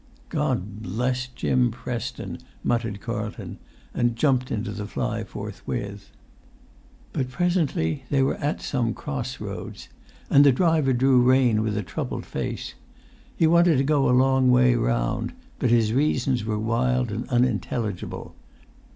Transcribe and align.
"God 0.29 0.81
bless 0.81 1.27
Jim 1.27 1.69
Preston!" 1.69 2.39
muttered 2.63 3.01
Carlton, 3.01 3.59
and 3.93 4.15
jumped 4.15 4.49
into 4.49 4.71
the 4.71 4.87
fly 4.87 5.23
forthwith. 5.23 6.09
[Pg 7.13 7.25
185]But 7.25 7.29
presently 7.31 8.03
they 8.09 8.23
were 8.23 8.33
at 8.37 8.63
some 8.63 8.95
cross 8.95 9.39
roads. 9.39 9.89
And 10.27 10.43
the 10.43 10.51
driver 10.51 10.93
drew 10.93 11.21
rein 11.21 11.61
with 11.61 11.77
a 11.77 11.83
troubled 11.83 12.25
face. 12.25 12.73
He 13.37 13.45
wanted 13.45 13.77
to 13.77 13.83
go 13.83 14.09
a 14.09 14.17
long 14.17 14.49
way 14.49 14.73
round, 14.73 15.33
but 15.59 15.69
his 15.69 15.93
reasons 15.93 16.45
were 16.45 16.57
wild 16.57 17.11
and 17.11 17.29
unintelligible. 17.29 18.33